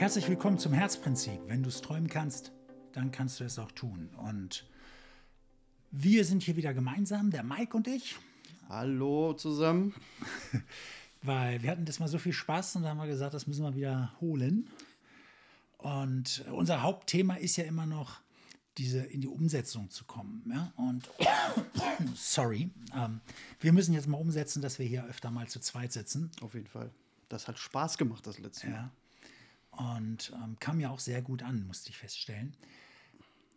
[0.00, 1.42] Herzlich willkommen zum Herzprinzip.
[1.46, 2.52] Wenn du es träumen kannst,
[2.94, 4.08] dann kannst du es auch tun.
[4.16, 4.66] Und
[5.90, 8.16] wir sind hier wieder gemeinsam, der Mike und ich.
[8.70, 9.92] Hallo zusammen.
[11.22, 13.62] Weil wir hatten das mal so viel Spaß und da haben wir gesagt, das müssen
[13.62, 14.70] wir wiederholen.
[15.76, 18.22] Und unser Hauptthema ist ja immer noch,
[18.78, 20.50] diese in die Umsetzung zu kommen.
[20.50, 20.72] Ja?
[20.76, 21.10] Und
[22.14, 23.20] sorry, ähm,
[23.60, 26.30] wir müssen jetzt mal umsetzen, dass wir hier öfter mal zu zweit sitzen.
[26.40, 26.90] Auf jeden Fall.
[27.28, 28.76] Das hat Spaß gemacht, das letzte Mal.
[28.76, 28.90] Ja.
[29.70, 32.56] Und ähm, kam ja auch sehr gut an, musste ich feststellen.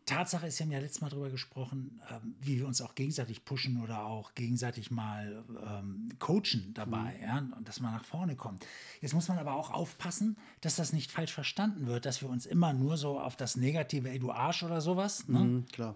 [0.05, 3.45] Tatsache ist, wir haben ja letztes Mal darüber gesprochen, ähm, wie wir uns auch gegenseitig
[3.45, 7.23] pushen oder auch gegenseitig mal ähm, coachen dabei, mhm.
[7.23, 8.65] ja, und dass man nach vorne kommt.
[9.01, 12.45] Jetzt muss man aber auch aufpassen, dass das nicht falsch verstanden wird, dass wir uns
[12.45, 15.39] immer nur so auf das Negative, ey, du Arsch oder sowas, ne?
[15.39, 15.95] Mhm, klar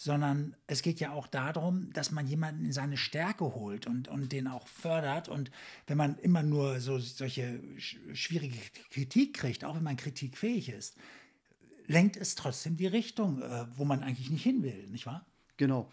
[0.00, 4.30] sondern es geht ja auch darum, dass man jemanden in seine Stärke holt und, und
[4.30, 5.28] den auch fördert.
[5.28, 5.50] Und
[5.88, 8.56] wenn man immer nur so solche schwierige
[8.90, 10.94] Kritik kriegt, auch wenn man kritikfähig ist,
[11.88, 15.26] lenkt es trotzdem die Richtung, äh, wo man eigentlich nicht hin will, nicht wahr?
[15.56, 15.90] Genau.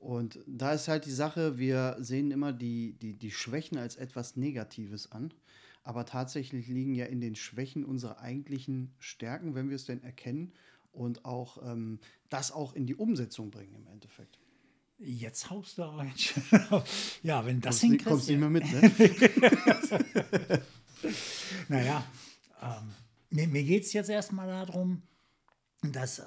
[0.00, 4.36] Und da ist halt die Sache, wir sehen immer die, die, die Schwächen als etwas
[4.36, 5.32] Negatives an.
[5.86, 10.52] Aber tatsächlich liegen ja in den Schwächen unsere eigentlichen Stärken, wenn wir es denn erkennen
[10.90, 14.40] und auch ähm, das auch in die Umsetzung bringen im Endeffekt.
[14.98, 16.04] Jetzt haust du aber
[17.22, 18.06] Ja, wenn das hinkriegst.
[18.08, 18.90] Kommst nicht mehr mit, ne?
[21.68, 22.04] naja,
[22.60, 22.90] ähm,
[23.30, 25.02] mir, mir geht es jetzt erstmal darum,
[25.82, 26.24] dass, äh,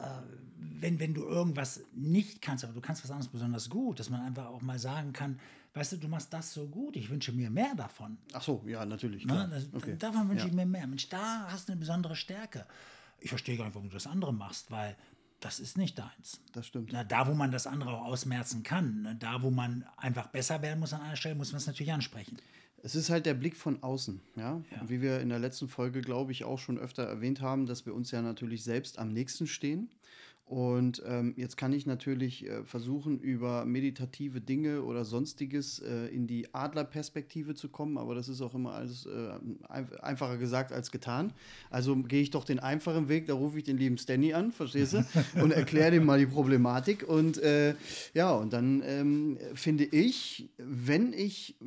[0.56, 4.22] wenn, wenn du irgendwas nicht kannst, aber du kannst was anderes besonders gut, dass man
[4.22, 5.38] einfach auch mal sagen kann,
[5.73, 8.17] weißt du, du machst das so gut, ich wünsche mir mehr davon.
[8.34, 9.25] Ach so, ja, natürlich.
[9.25, 9.48] Ne?
[9.52, 9.95] Das, okay.
[9.98, 10.50] Davon wünsche ja.
[10.50, 10.88] ich mir mehr.
[10.88, 12.66] Mensch, da hast du eine besondere Stärke
[13.22, 14.95] ich verstehe gar nicht, warum du das andere machst, weil
[15.39, 16.42] das ist nicht deins.
[16.52, 16.92] Das stimmt.
[16.92, 20.61] Na, da, wo man das andere auch ausmerzen kann, ne, da, wo man einfach besser
[20.61, 22.38] werden muss an einer Stelle, muss man es natürlich ansprechen.
[22.81, 24.61] Es ist halt der Blick von außen, ja?
[24.72, 24.89] ja.
[24.89, 27.94] Wie wir in der letzten Folge, glaube ich, auch schon öfter erwähnt haben, dass wir
[27.94, 29.89] uns ja natürlich selbst am nächsten stehen.
[30.50, 36.26] Und ähm, jetzt kann ich natürlich äh, versuchen, über meditative Dinge oder sonstiges äh, in
[36.26, 39.30] die Adlerperspektive zu kommen, aber das ist auch immer alles äh,
[40.02, 41.33] einfacher gesagt als getan.
[41.70, 44.93] Also gehe ich doch den einfachen Weg, da rufe ich den lieben Stanny an, verstehst
[44.93, 45.05] du?
[45.39, 47.08] Und erkläre dem mal die Problematik.
[47.08, 47.76] Und äh,
[48.15, 51.58] ja, und dann ähm, finde ich, wenn ich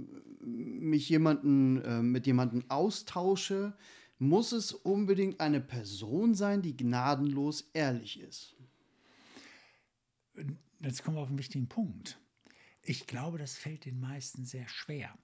[0.41, 3.75] mich jemanden, äh, mit jemandem austausche,
[4.19, 8.57] muss es unbedingt eine Person sein, die gnadenlos ehrlich ist
[10.81, 12.19] jetzt kommen wir auf einen wichtigen Punkt.
[12.83, 15.17] Ich glaube, das fällt den meisten sehr schwer.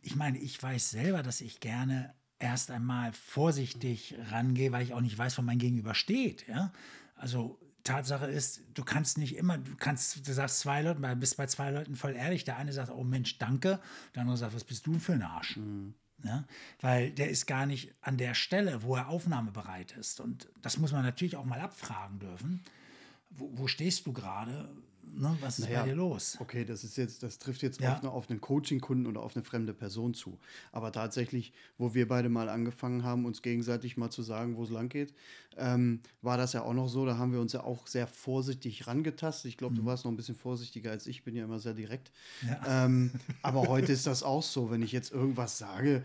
[0.00, 5.00] Ich meine, ich weiß selber, dass ich gerne erst einmal vorsichtig rangehe, weil ich auch
[5.00, 6.46] nicht weiß, wo mein Gegenüber steht.
[6.48, 6.72] Ja?
[7.16, 11.46] Also Tatsache ist, du kannst nicht immer, du kannst, du sagst zwei Leuten, bist bei
[11.46, 12.44] zwei Leuten voll ehrlich.
[12.44, 13.80] Der eine sagt, oh Mensch, danke.
[14.14, 15.56] Der andere sagt, was bist du für ein Arsch?
[15.56, 15.94] Mhm.
[16.24, 16.46] Ja?
[16.80, 20.20] Weil der ist gar nicht an der Stelle, wo er aufnahmebereit ist.
[20.20, 22.62] Und das muss man natürlich auch mal abfragen dürfen
[23.30, 24.68] wo, wo stehst du gerade?
[25.12, 26.36] Ne, was ist naja, bei dir los?
[26.40, 27.94] Okay, das ist jetzt, das trifft jetzt ja.
[27.94, 30.38] auf, eine, auf einen Coaching-Kunden oder auf eine fremde Person zu.
[30.72, 34.70] Aber tatsächlich, wo wir beide mal angefangen haben, uns gegenseitig mal zu sagen, wo es
[34.70, 35.12] lang geht,
[35.56, 37.06] ähm, war das ja auch noch so.
[37.06, 39.48] Da haben wir uns ja auch sehr vorsichtig rangetastet.
[39.48, 39.78] Ich glaube, mhm.
[39.78, 42.12] du warst noch ein bisschen vorsichtiger als ich, bin ja immer sehr direkt.
[42.46, 42.84] Ja.
[42.84, 43.10] Ähm,
[43.42, 46.04] aber heute ist das auch so, wenn ich jetzt irgendwas sage,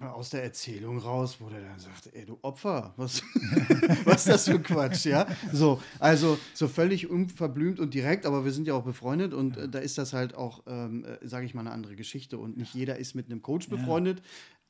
[0.00, 3.22] aus der Erzählung raus, wo der dann sagt, ey, du Opfer, was,
[4.04, 5.26] was ist das für Quatsch, ja?
[5.52, 9.68] So, also so völlig unverblümt und direkt, aber wir sind ja auch befreundet und äh,
[9.68, 12.74] da ist das halt auch, ähm, äh, sage ich mal, eine andere Geschichte und nicht
[12.74, 14.22] jeder ist mit einem Coach befreundet.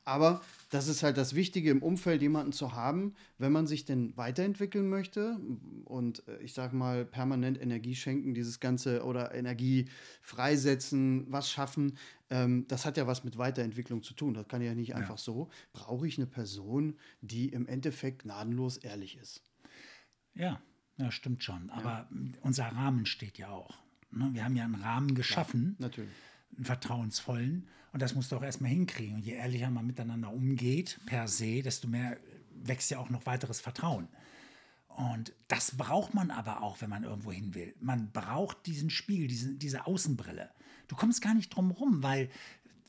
[0.03, 0.41] Aber
[0.71, 4.89] das ist halt das Wichtige im Umfeld, jemanden zu haben, wenn man sich denn weiterentwickeln
[4.89, 5.39] möchte
[5.85, 9.89] und äh, ich sag mal permanent Energie schenken, dieses Ganze oder Energie
[10.21, 11.97] freisetzen, was schaffen.
[12.31, 14.33] Ähm, das hat ja was mit Weiterentwicklung zu tun.
[14.33, 14.95] Das kann ja nicht ja.
[14.95, 15.49] einfach so.
[15.71, 19.43] Brauche ich eine Person, die im Endeffekt gnadenlos ehrlich ist.
[20.33, 20.61] Ja,
[20.97, 21.69] ja stimmt schon.
[21.69, 22.39] Aber ja.
[22.41, 23.77] unser Rahmen steht ja auch.
[24.09, 24.31] Ne?
[24.33, 25.75] Wir haben ja einen Rahmen geschaffen.
[25.77, 26.09] Ja, natürlich
[26.55, 27.67] einen vertrauensvollen.
[27.93, 29.15] Und das musst du auch erstmal hinkriegen.
[29.15, 32.17] Und je ehrlicher man miteinander umgeht, per se, desto mehr
[32.53, 34.07] wächst ja auch noch weiteres Vertrauen.
[34.87, 37.73] Und das braucht man aber auch, wenn man irgendwo hin will.
[37.79, 40.49] Man braucht diesen Spiegel, diese, diese Außenbrille.
[40.87, 42.29] Du kommst gar nicht drum rum, weil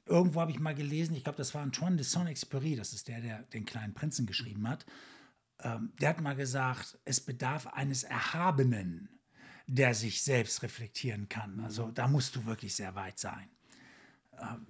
[0.06, 3.20] irgendwo habe ich mal gelesen, ich glaube, das war Antoine de Saint-Exupéry, das ist der,
[3.20, 4.85] der den kleinen Prinzen geschrieben hat.
[5.61, 9.08] Ähm, der hat mal gesagt, es bedarf eines Erhabenen,
[9.72, 11.60] der sich selbst reflektieren kann.
[11.60, 13.48] Also da musst du wirklich sehr weit sein.
[14.38, 14.66] Ähm,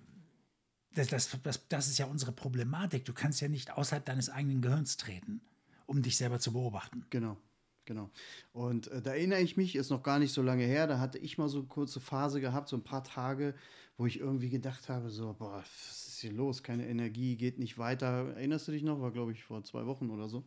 [0.94, 3.04] das, das, das, das ist ja unsere Problematik.
[3.04, 5.40] Du kannst ja nicht außerhalb deines eigenen Gehirns treten,
[5.86, 7.04] um dich selber zu beobachten.
[7.10, 7.36] Genau.
[7.84, 8.10] Genau.
[8.52, 11.18] Und äh, da erinnere ich mich, ist noch gar nicht so lange her, da hatte
[11.18, 13.56] ich mal so eine kurze Phase gehabt, so ein paar Tage,
[13.96, 16.62] wo ich irgendwie gedacht habe, so, boah, was ist hier los?
[16.62, 18.36] Keine Energie, geht nicht weiter.
[18.36, 19.00] Erinnerst du dich noch?
[19.00, 20.44] War, glaube ich, vor zwei Wochen oder so.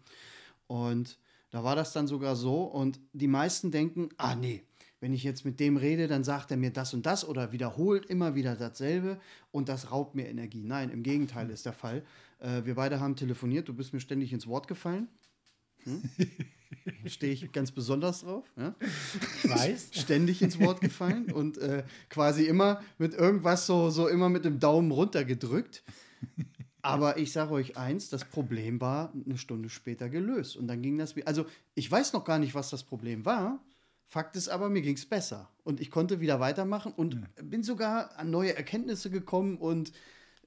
[0.68, 1.20] Und
[1.56, 2.64] da war das dann sogar so.
[2.64, 4.64] Und die meisten denken, ah nee,
[5.00, 8.06] wenn ich jetzt mit dem rede, dann sagt er mir das und das oder wiederholt
[8.08, 9.22] immer wieder dasselbe
[9.52, 10.66] und das raubt mir Energie.
[10.66, 12.04] Nein, im Gegenteil ist der Fall.
[12.40, 15.08] Äh, wir beide haben telefoniert, du bist mir ständig ins Wort gefallen.
[15.84, 16.04] Hm?
[17.06, 18.44] Stehe ich ganz besonders drauf.
[18.58, 18.76] Ja?
[19.42, 19.92] Ich weiß.
[19.94, 24.60] Ständig ins Wort gefallen und äh, quasi immer mit irgendwas so, so immer mit dem
[24.60, 25.84] Daumen runter gedrückt.
[26.86, 30.56] Aber ich sage euch eins, das Problem war eine Stunde später gelöst.
[30.56, 31.16] Und dann ging das.
[31.26, 33.64] Also, ich weiß noch gar nicht, was das Problem war.
[34.08, 35.50] Fakt ist aber, mir ging es besser.
[35.64, 37.44] Und ich konnte wieder weitermachen und ja.
[37.44, 39.92] bin sogar an neue Erkenntnisse gekommen und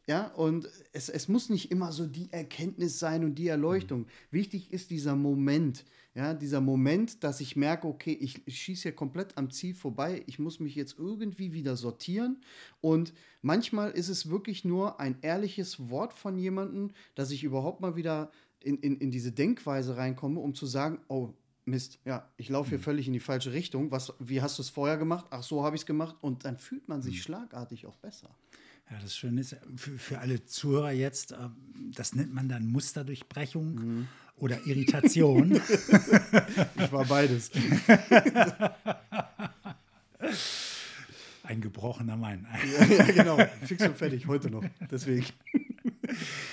[0.09, 4.01] ja, und es, es muss nicht immer so die Erkenntnis sein und die Erleuchtung.
[4.01, 4.07] Mhm.
[4.31, 5.85] Wichtig ist dieser Moment,
[6.15, 10.39] ja, dieser Moment, dass ich merke, okay, ich, schieße hier komplett am Ziel vorbei, ich
[10.39, 12.39] muss mich jetzt irgendwie wieder sortieren.
[12.81, 13.13] Und
[13.43, 18.31] manchmal ist es wirklich nur ein ehrliches Wort von jemandem, dass ich überhaupt mal wieder
[18.61, 21.35] in, in, in diese Denkweise reinkomme, um zu sagen, oh,
[21.67, 22.83] Mist, ja, ich laufe hier mhm.
[22.83, 23.91] völlig in die falsche Richtung.
[23.91, 25.27] Was, wie hast du es vorher gemacht?
[25.29, 26.17] Ach, so habe ich es gemacht.
[26.23, 27.21] Und dann fühlt man sich mhm.
[27.21, 28.31] schlagartig auch besser.
[28.91, 31.37] Ja, das Schöne ist, für, für alle Zuhörer jetzt, äh,
[31.95, 34.09] das nennt man dann Musterdurchbrechung mhm.
[34.37, 35.53] oder Irritation.
[36.77, 37.51] ich war beides.
[41.43, 42.47] Ein gebrochener Mann.
[42.79, 43.39] ja, ja, genau.
[43.65, 44.65] Fix und fertig, heute noch.
[44.91, 45.27] Deswegen.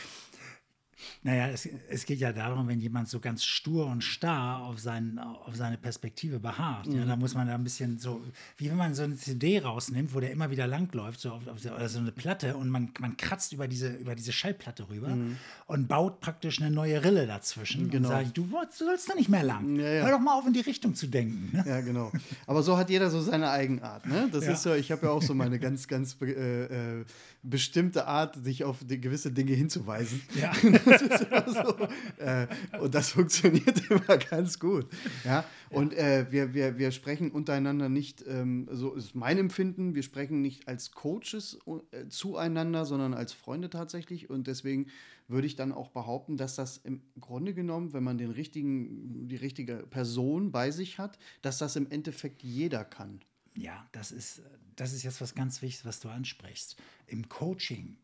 [1.25, 5.18] Naja, es, es geht ja darum, wenn jemand so ganz stur und starr auf, seinen,
[5.18, 6.86] auf seine Perspektive beharrt.
[6.86, 7.00] Mhm.
[7.00, 8.22] Ja, da muss man da ein bisschen so,
[8.57, 11.66] wie wenn man so eine CD rausnimmt, wo der immer wieder langläuft, so auf, auf,
[11.66, 15.38] oder so eine Platte und man, man kratzt über diese, über diese Schallplatte rüber mhm.
[15.66, 17.89] und baut praktisch eine neue Rille dazwischen.
[17.89, 18.10] Genau.
[18.10, 19.77] Und sagt, du, du sollst da nicht mehr lang.
[19.77, 20.04] Ja, ja.
[20.04, 21.50] Hör doch mal auf, in die Richtung zu denken.
[21.57, 21.63] Ne?
[21.66, 22.12] Ja, genau.
[22.45, 24.06] Aber so hat jeder so seine Eigenart.
[24.06, 24.30] Ne?
[24.31, 24.51] Das ja.
[24.51, 27.06] ist so, ich habe ja auch so meine ganz, ganz äh, äh,
[27.42, 30.22] bestimmte Art, sich auf gewisse Dinge hinzuweisen.
[30.39, 30.51] Ja.
[31.29, 31.88] das so.
[32.17, 32.47] äh,
[32.79, 34.88] und das funktioniert immer ganz gut.
[35.23, 35.45] Ja?
[35.69, 40.41] Und äh, wir, wir, wir sprechen untereinander nicht, ähm, so ist mein Empfinden, wir sprechen
[40.41, 41.59] nicht als Coaches
[41.91, 44.29] äh, zueinander, sondern als Freunde tatsächlich.
[44.29, 44.88] Und deswegen
[45.27, 49.35] würde ich dann auch behaupten, dass das im Grunde genommen, wenn man den richtigen, die
[49.35, 53.21] richtige Person bei sich hat, dass das im Endeffekt jeder kann.
[53.57, 54.41] Ja, das ist,
[54.75, 56.75] das ist jetzt was ganz Wichtiges, was du ansprichst.
[57.07, 57.97] Im Coaching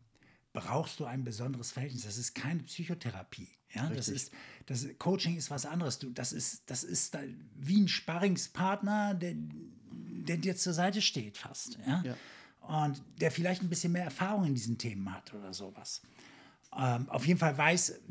[0.54, 2.04] brauchst du ein besonderes Verhältnis.
[2.04, 3.50] Das ist keine Psychotherapie.
[3.74, 4.32] Ja, das ist,
[4.66, 6.00] das Coaching ist was anderes.
[6.00, 7.18] Du, das ist, das ist
[7.56, 11.78] wie ein Sparringspartner, der, der dir zur Seite steht fast.
[11.88, 12.04] Ja?
[12.04, 12.18] ja?
[12.62, 16.02] Und der vielleicht ein bisschen mehr Erfahrung in diesen Themen hat oder sowas.
[16.78, 18.02] Ähm, auf jeden Fall weiß,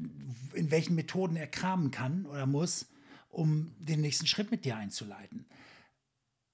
[0.54, 2.86] in welchen Methoden er kramen kann oder muss,
[3.28, 5.46] um den nächsten Schritt mit dir einzuleiten.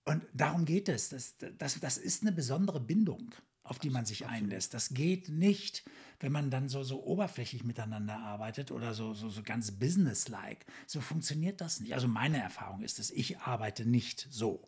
[0.04, 1.08] Und darum geht es.
[1.08, 3.34] Das, das, das ist eine besondere Bindung,
[3.68, 4.74] auf die man sich einlässt.
[4.74, 5.84] Das geht nicht,
[6.20, 10.64] wenn man dann so, so oberflächlich miteinander arbeitet oder so, so, so ganz businesslike.
[10.86, 11.94] So funktioniert das nicht.
[11.94, 14.66] Also meine Erfahrung ist es, ich arbeite nicht so.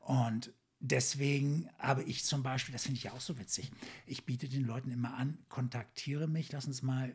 [0.00, 3.72] Und deswegen habe ich zum Beispiel, das finde ich ja auch so witzig,
[4.06, 7.14] ich biete den Leuten immer an, kontaktiere mich, lass uns mal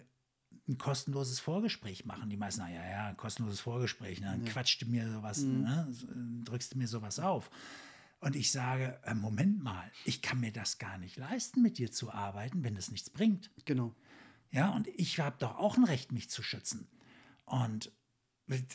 [0.68, 2.30] ein kostenloses Vorgespräch machen.
[2.30, 4.28] Die meisten, naja, ja, kostenloses Vorgespräch, ne?
[4.28, 4.52] dann ja.
[4.52, 5.62] quatscht du mir sowas, mhm.
[5.62, 5.88] ne?
[6.46, 7.50] drückst du mir sowas auf.
[8.20, 11.92] Und ich sage, äh, Moment mal, ich kann mir das gar nicht leisten, mit dir
[11.92, 13.50] zu arbeiten, wenn das nichts bringt.
[13.66, 13.96] Genau.
[14.52, 16.88] Ja, und ich habe doch auch ein Recht, mich zu schützen.
[17.46, 17.92] Und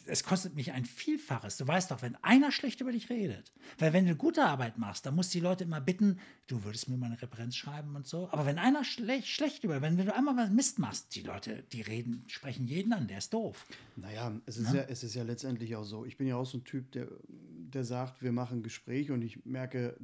[0.07, 1.57] es kostet mich ein Vielfaches.
[1.57, 5.05] Du weißt doch, wenn einer schlecht über dich redet, weil wenn du gute Arbeit machst,
[5.05, 8.07] dann musst du die Leute immer bitten, du würdest mir mal eine Referenz schreiben und
[8.07, 8.29] so.
[8.31, 11.65] Aber wenn einer schlecht, schlecht über, wenn, wenn du einmal was Mist machst, die Leute,
[11.73, 13.67] die reden, sprechen jeden an, der ist doof.
[13.97, 16.05] Naja, es ist ja, ja es ist ja letztendlich auch so.
[16.05, 19.23] Ich bin ja auch so ein Typ, der, der sagt, wir machen ein Gespräch und
[19.23, 19.97] ich merke,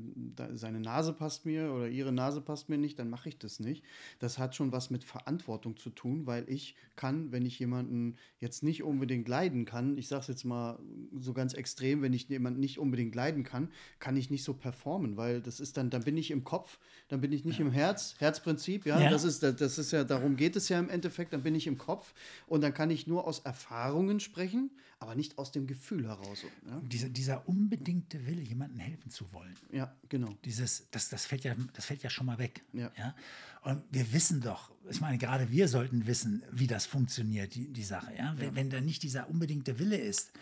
[0.54, 3.84] seine Nase passt mir oder ihre Nase passt mir nicht, dann mache ich das nicht.
[4.18, 8.62] Das hat schon was mit Verantwortung zu tun, weil ich kann, wenn ich jemanden jetzt
[8.62, 10.78] nicht unbedingt leiden leiden kann, ich sage es jetzt mal
[11.18, 15.16] so ganz extrem, wenn ich jemanden nicht unbedingt leiden kann, kann ich nicht so performen,
[15.16, 17.66] weil das ist dann, dann bin ich im Kopf, dann bin ich nicht ja.
[17.66, 20.88] im Herz, Herzprinzip, ja, ja, Das, ist, das ist ja, darum geht es ja im
[20.88, 22.14] Endeffekt, dann bin ich im Kopf
[22.46, 24.70] und dann kann ich nur aus Erfahrungen sprechen,
[25.00, 26.44] aber nicht aus dem Gefühl heraus.
[26.66, 26.80] Ja?
[26.84, 29.56] Dieser, dieser unbedingte Wille, jemandem helfen zu wollen.
[29.72, 30.36] Ja, genau.
[30.44, 32.62] Dieses, das, das, fällt ja, das fällt ja schon mal weg.
[32.74, 32.92] Ja.
[32.96, 33.14] ja?
[33.62, 37.82] Und wir wissen doch, ich meine, gerade wir sollten wissen, wie das funktioniert, die, die
[37.82, 38.14] Sache.
[38.14, 38.34] Ja?
[38.36, 38.54] Wenn, ja.
[38.54, 40.32] wenn da nicht dieser unbedingte Wille ist,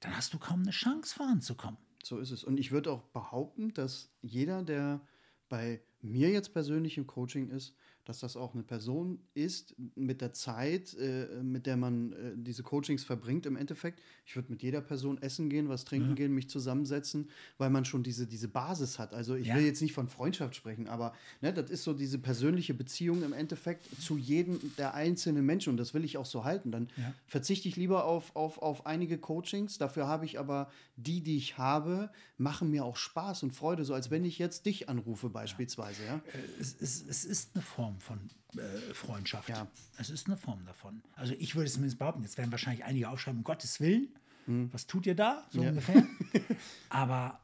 [0.00, 1.78] dann hast du kaum eine Chance voranzukommen.
[2.02, 2.42] So ist es.
[2.42, 5.00] Und ich würde auch behaupten, dass jeder, der
[5.48, 7.74] bei mir jetzt persönlich im Coaching ist,
[8.08, 12.62] dass das auch eine Person ist mit der Zeit, äh, mit der man äh, diese
[12.62, 14.00] Coachings verbringt im Endeffekt.
[14.24, 16.14] Ich würde mit jeder Person essen gehen, was trinken mhm.
[16.14, 19.12] gehen, mich zusammensetzen, weil man schon diese, diese Basis hat.
[19.12, 19.56] Also ich ja.
[19.56, 21.12] will jetzt nicht von Freundschaft sprechen, aber
[21.42, 25.76] ne, das ist so diese persönliche Beziehung im Endeffekt zu jedem der einzelnen Menschen und
[25.76, 26.70] das will ich auch so halten.
[26.70, 27.12] Dann ja.
[27.26, 31.58] verzichte ich lieber auf, auf, auf einige Coachings, dafür habe ich aber die, die ich
[31.58, 36.02] habe, machen mir auch Spaß und Freude, so als wenn ich jetzt dich anrufe beispielsweise.
[36.04, 36.14] Ja.
[36.14, 36.22] ja?
[36.32, 39.48] Äh, es, es, es ist eine Form von äh, Freundschaft.
[39.48, 39.66] Ja.
[39.98, 41.02] Es ist eine Form davon.
[41.16, 44.08] Also ich würde es zumindest behaupten, jetzt werden wahrscheinlich einige aufschreiben, um Gottes Willen,
[44.46, 44.72] hm.
[44.72, 45.46] was tut ihr da?
[45.50, 45.70] So ja.
[45.70, 46.06] ungefähr.
[46.88, 47.40] Aber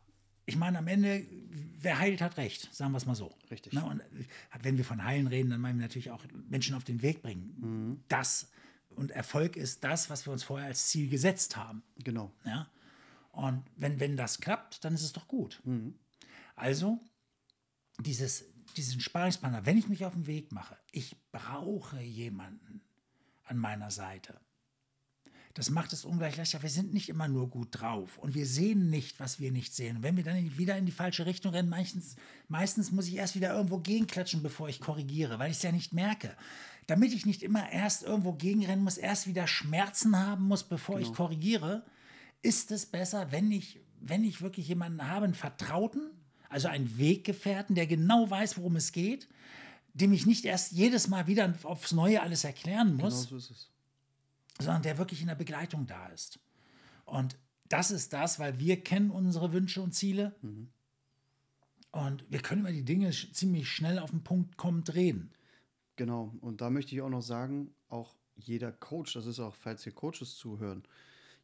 [0.47, 1.25] ich meine, am Ende,
[1.81, 3.35] wer heilt, hat recht, sagen wir es mal so.
[3.51, 3.73] Richtig.
[3.73, 3.85] Ne?
[3.85, 4.03] Und
[4.63, 7.55] wenn wir von Heilen reden, dann meinen wir natürlich auch Menschen auf den Weg bringen.
[7.59, 8.05] Mhm.
[8.09, 8.51] Das
[8.91, 11.83] und Erfolg ist das, was wir uns vorher als Ziel gesetzt haben.
[11.99, 12.33] Genau.
[12.45, 12.69] Ja?
[13.33, 15.61] Und wenn, wenn das klappt, dann ist es doch gut.
[15.65, 15.95] Mhm.
[16.57, 17.01] Also,
[18.01, 18.45] dieses,
[18.77, 22.83] diesen Sparingspartner, wenn ich mich auf den Weg mache, ich brauche jemanden
[23.45, 24.41] an meiner Seite.
[25.55, 26.63] Das macht es ungleich leichter.
[26.63, 29.99] Wir sind nicht immer nur gut drauf und wir sehen nicht, was wir nicht sehen.
[29.99, 32.17] Und wenn wir dann wieder in die falsche Richtung rennen, meistens,
[32.49, 35.93] meistens muss ich erst wieder irgendwo gegenklatschen, bevor ich korrigiere, weil ich es ja nicht
[35.93, 36.37] merke.
[36.89, 41.09] Damit ich nicht immer erst irgendwo gegenrennen muss, erst wieder Schmerzen haben muss, bevor genau.
[41.09, 41.85] ich korrigiere,
[42.43, 46.11] ist es besser, wenn ich, wenn ich wirklich jemanden habe, einen Vertrauten,
[46.55, 49.29] also einen Weggefährten, der genau weiß, worum es geht,
[49.93, 53.51] dem ich nicht erst jedes Mal wieder aufs Neue alles erklären muss, genau so ist
[53.51, 53.71] es.
[54.61, 56.39] sondern der wirklich in der Begleitung da ist.
[57.07, 57.37] Und
[57.69, 60.69] das ist das, weil wir kennen unsere Wünsche und Ziele mhm.
[61.91, 65.33] und wir können über die Dinge ziemlich schnell auf den Punkt kommend reden.
[65.97, 69.83] Genau, und da möchte ich auch noch sagen, auch jeder Coach, das ist auch, falls
[69.83, 70.85] hier Coaches zuhören,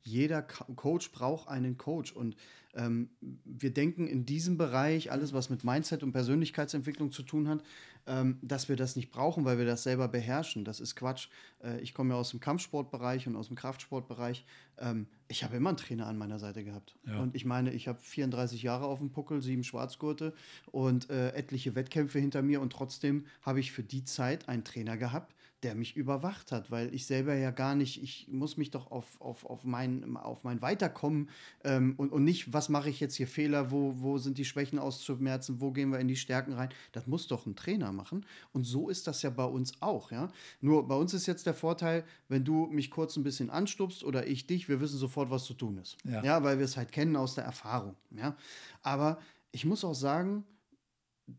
[0.03, 2.13] jeder Coach braucht einen Coach.
[2.13, 2.37] Und
[2.75, 7.63] ähm, wir denken in diesem Bereich, alles was mit Mindset und Persönlichkeitsentwicklung zu tun hat,
[8.07, 10.65] ähm, dass wir das nicht brauchen, weil wir das selber beherrschen.
[10.65, 11.29] Das ist Quatsch.
[11.63, 14.45] Äh, ich komme ja aus dem Kampfsportbereich und aus dem Kraftsportbereich.
[14.79, 16.97] Ähm, ich habe immer einen Trainer an meiner Seite gehabt.
[17.07, 17.21] Ja.
[17.21, 20.33] Und ich meine, ich habe 34 Jahre auf dem Puckel, sieben Schwarzgurte
[20.71, 22.61] und äh, etliche Wettkämpfe hinter mir.
[22.61, 26.95] Und trotzdem habe ich für die Zeit einen Trainer gehabt, der mich überwacht hat, weil
[26.95, 30.63] ich selber ja gar nicht, ich muss mich doch auf, auf, auf, mein, auf mein
[30.63, 31.29] Weiterkommen
[31.65, 34.79] ähm, und, und nicht, was mache ich jetzt hier Fehler, wo, wo sind die Schwächen
[34.79, 36.71] auszumerzen, wo gehen wir in die Stärken rein.
[36.93, 38.25] Das muss doch ein Trainer machen.
[38.53, 40.31] Und so ist das ja bei uns auch, ja.
[40.61, 44.27] Nur bei uns ist jetzt der Vorteil, wenn du mich kurz ein bisschen anstupst oder
[44.27, 45.99] ich dich, wir wissen sofort, was zu tun ist.
[46.05, 48.37] Ja, ja weil wir es halt kennen aus der Erfahrung, ja.
[48.83, 49.19] Aber
[49.53, 50.45] ich muss auch sagen,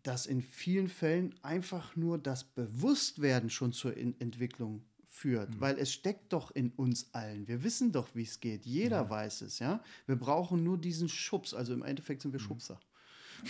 [0.04, 5.62] dass in vielen Fällen einfach nur das Bewusstwerden schon zur in Entwicklung führt, mhm.
[5.62, 7.48] weil es steckt doch in uns allen.
[7.48, 8.66] Wir wissen doch, wie es geht.
[8.66, 9.10] Jeder ja.
[9.10, 9.84] weiß es, ja.
[10.08, 11.54] Wir brauchen nur diesen Schubs.
[11.54, 12.46] Also im Endeffekt sind wir mhm.
[12.46, 12.80] Schubser.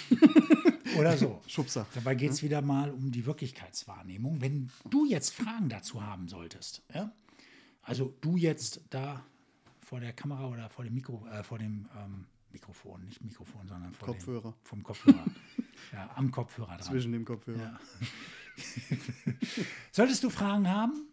[0.98, 1.42] Oder so.
[1.48, 1.86] Schubser.
[1.94, 2.46] Dabei geht es ja?
[2.46, 4.42] wieder mal um die Wirklichkeitswahrnehmung.
[4.42, 7.12] Wenn du jetzt Fragen dazu haben solltest, ja?
[7.82, 9.24] also du jetzt da
[9.80, 13.94] vor der Kamera oder vor dem Mikro, äh, vor dem ähm, Mikrofon, nicht Mikrofon, sondern
[13.94, 14.52] vor Kopfhörer.
[14.52, 15.26] Dem, vom Kopfhörer.
[15.92, 16.82] Ja, am Kopfhörer dran.
[16.82, 17.60] Zwischen dem Kopfhörer.
[17.60, 17.80] Ja.
[19.92, 21.08] Solltest du Fragen haben?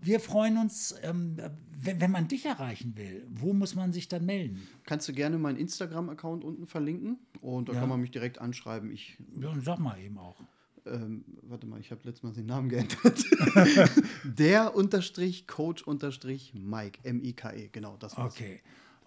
[0.00, 1.36] Wir freuen uns, ähm,
[1.70, 3.26] wenn, wenn, man dich erreichen will.
[3.28, 4.66] Wo muss man sich dann melden?
[4.84, 7.80] Kannst du gerne meinen Instagram-Account unten verlinken und da ja.
[7.80, 8.90] kann man mich direkt anschreiben.
[8.90, 10.40] Ich, ja, sag mal eben auch.
[10.86, 13.24] Ähm, warte mal, ich habe letztes Mal den Namen geändert.
[14.24, 18.34] Der unterstrich Coach unterstrich Mike, M-I-K-E, genau, das war's.
[18.34, 18.60] Okay.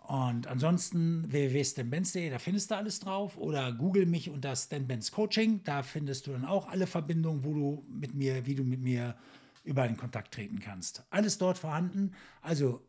[0.10, 3.38] Und ansonsten www.stanbenz.de, da findest du alles drauf.
[3.38, 5.63] Oder google mich unter Stanbenz Coaching.
[5.66, 9.16] Da findest du dann auch alle Verbindungen, wo du mit mir, wie du mit mir
[9.63, 11.04] über in Kontakt treten kannst.
[11.12, 12.13] Alles dort vorhanden.
[12.42, 12.82] Also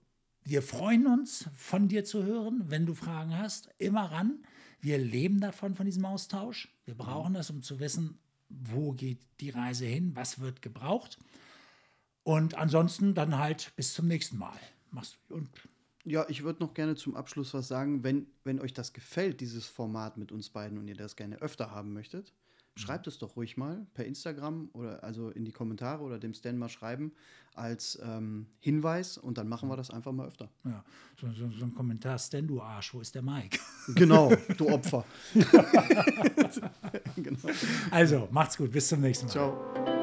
[0.45, 3.69] wir freuen uns, von dir zu hören, wenn du Fragen hast.
[3.77, 4.39] Immer ran.
[4.81, 6.75] Wir leben davon, von diesem Austausch.
[6.87, 11.19] Wir brauchen das, um zu wissen, wo geht die Reise hin, was wird gebraucht.
[12.23, 14.59] Und ansonsten dann halt bis zum nächsten Mal.
[14.91, 15.50] Mach's und
[16.04, 18.02] ja, ich würde noch gerne zum Abschluss was sagen.
[18.02, 21.71] Wenn, wenn euch das gefällt, dieses Format mit uns beiden und ihr das gerne öfter
[21.71, 22.33] haben möchtet,
[22.75, 22.80] mhm.
[22.80, 26.57] schreibt es doch ruhig mal per Instagram oder also in die Kommentare oder dem Stan
[26.57, 27.12] mal schreiben
[27.54, 30.49] als ähm, Hinweis und dann machen wir das einfach mal öfter.
[30.64, 30.85] Ja,
[31.21, 33.59] so, so, so ein Kommentar, Stan, du Arsch, wo ist der Mike?
[33.95, 35.04] Genau, du Opfer.
[37.16, 37.38] genau.
[37.90, 39.33] Also, macht's gut, bis zum nächsten Mal.
[39.33, 40.00] Ciao.